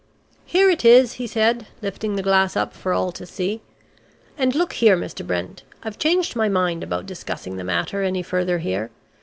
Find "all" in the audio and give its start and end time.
2.91-3.11